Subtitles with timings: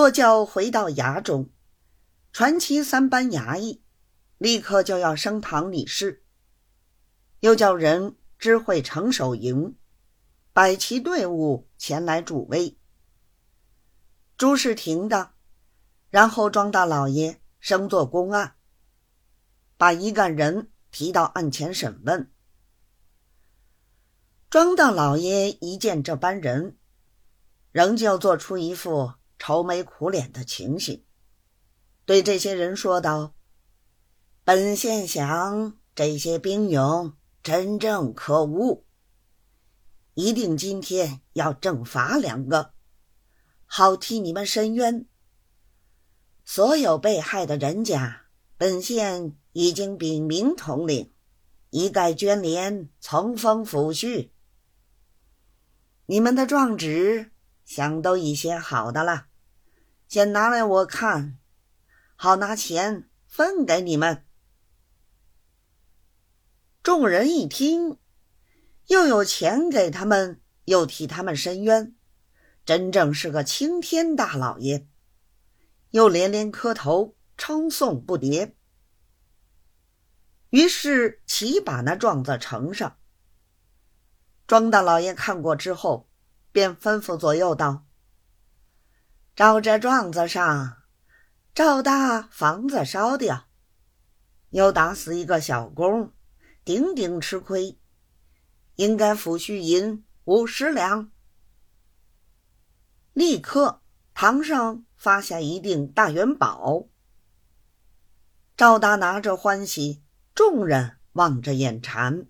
[0.00, 1.50] 坐轿回到衙中，
[2.32, 3.82] 传其三班衙役
[4.38, 6.24] 立刻就要升堂理事，
[7.40, 9.76] 又叫人知会城守营，
[10.54, 12.78] 摆齐队伍前来助威。
[14.38, 15.32] 朱世廷的，
[16.08, 18.54] 然后庄大老爷升做公案，
[19.76, 22.32] 把一干人提到案前审问。
[24.48, 26.78] 庄大老爷一见这班人，
[27.70, 29.12] 仍旧做出一副
[29.42, 31.02] 愁眉苦脸的情形，
[32.04, 33.34] 对这些人说道
[34.44, 38.84] ：“本县想这些兵勇真正可恶，
[40.12, 42.74] 一定今天要正罚两个。”
[43.64, 45.06] 好替你们伸冤。
[46.44, 48.26] 所有被害的人家，
[48.58, 51.10] 本县已经禀明统领，
[51.70, 54.30] 一概捐连，从封抚恤。
[56.06, 57.30] 你们的状纸
[57.64, 59.28] 想都已写好的了，
[60.10, 61.38] 先拿来我看，
[62.16, 64.26] 好拿钱分给你们。
[66.82, 67.96] 众人一听，
[68.88, 71.94] 又有钱给他们，又替他们伸冤。
[72.64, 74.88] 真正是个青天大老爷，
[75.90, 78.54] 又连连磕头称颂不迭。
[80.48, 82.98] 于是齐把那状子呈上。
[84.48, 86.10] 庄大老爷看过之后，
[86.50, 87.86] 便吩咐左右道
[89.40, 90.82] ：“照这状子上，
[91.54, 93.46] 赵大房子烧掉，
[94.50, 96.12] 又打死一个小工，
[96.62, 97.78] 顶顶吃亏，
[98.74, 101.10] 应该抚恤银五十两。”
[103.16, 103.80] 立刻，
[104.12, 106.88] 堂上发下一锭大元宝。
[108.58, 110.02] 赵大拿着欢喜，
[110.34, 112.26] 众人望着眼馋。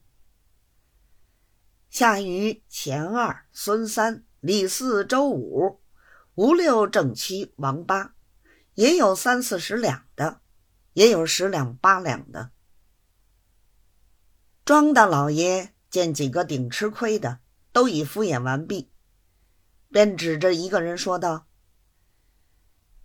[1.88, 5.80] 下余钱二、孙三、李四、周五、
[6.34, 8.14] 吴六、正七、王八，
[8.74, 10.40] 也有三四十两的，
[10.92, 12.50] 也有十两八两的。
[14.64, 17.40] 庄大老爷见几个顶吃亏的
[17.72, 18.90] 都已敷衍完毕。
[19.90, 21.48] 便指着一个人说道：“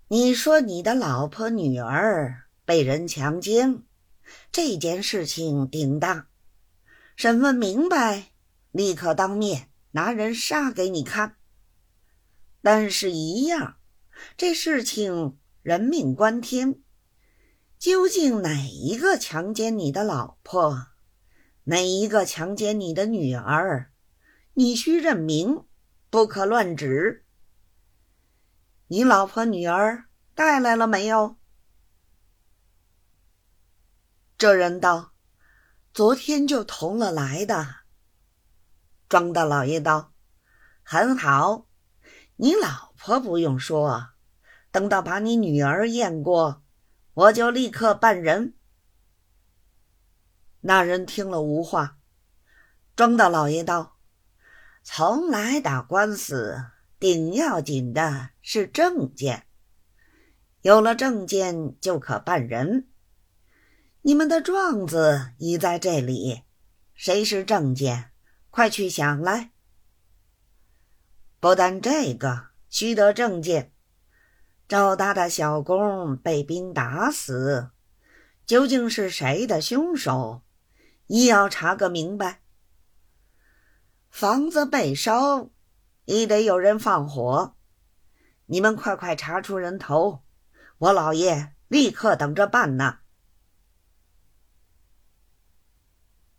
[0.07, 3.81] 你说你的老婆女儿被人强奸，
[4.51, 6.27] 这件事情顶大，
[7.15, 8.27] 审问明白，
[8.71, 11.37] 立刻当面拿人杀给你看。
[12.65, 13.77] 但是，一样，
[14.35, 16.81] 这事情人命关天，
[17.77, 20.87] 究竟哪一个强奸你的老婆，
[21.65, 23.91] 哪一个强奸你的女儿，
[24.55, 25.63] 你需认明。”
[26.09, 27.25] 不可乱指。
[28.87, 31.35] 你老婆女儿带来了没有？
[34.37, 35.11] 这人道
[35.93, 37.67] ：“昨天就同了来的。”
[39.09, 40.13] 庄大老爷道
[40.83, 41.64] ：“很好，
[42.37, 44.09] 你老婆不用说，
[44.71, 46.63] 等到把你女儿验过，
[47.13, 48.55] 我就立刻办人。”
[50.61, 51.97] 那人听了无话。
[52.95, 53.97] 庄大老爷道。
[54.87, 56.63] 从来打官司，
[56.99, 59.47] 顶要紧的是证件。
[60.61, 62.87] 有了证件，就可办人。
[64.03, 66.43] 你们的状子已在这里，
[66.93, 68.11] 谁是证件？
[68.51, 69.54] 快去想来。
[71.45, 73.71] 不但这个，须得证件。
[74.67, 77.69] 赵大的小工被兵打死，
[78.47, 80.41] 究竟是谁的凶手？
[81.05, 82.41] 亦要查个明白。
[84.09, 85.51] 房子被烧，
[86.05, 87.55] 亦得有人放火。
[88.47, 90.23] 你们快快查出人头，
[90.79, 93.01] 我老爷立刻等着办呢。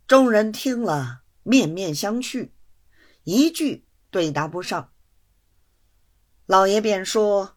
[0.09, 2.51] 众人听了，面面相觑，
[3.23, 4.91] 一句对答不上。
[6.47, 7.57] 老爷便说：“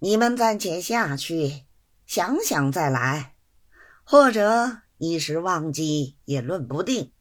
[0.00, 1.66] 你们暂且下去，
[2.04, 3.36] 想想再来，
[4.02, 7.12] 或者一时忘记也论不定。”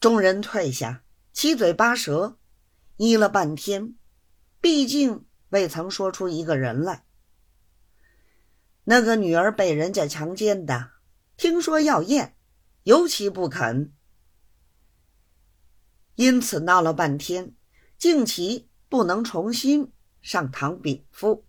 [0.00, 2.38] 众人退下，七嘴八舌，
[2.96, 3.94] 议了半天，
[4.62, 7.04] 毕竟未曾说出一个人来。
[8.84, 10.92] 那个女儿被人家强奸的，
[11.36, 12.34] 听说要验，
[12.84, 13.92] 尤其不肯，
[16.14, 17.54] 因此闹了半天，
[17.98, 19.90] 敬其不能重新
[20.20, 21.45] 上堂禀赋。